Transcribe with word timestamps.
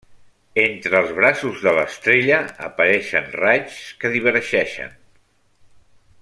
Entre 0.61 0.95
els 0.99 1.11
braços 1.17 1.59
de 1.65 1.73
l'estrella 1.79 2.39
apareixen 2.69 3.29
raigs 3.43 3.77
que 4.01 4.13
divergeixen. 4.17 4.99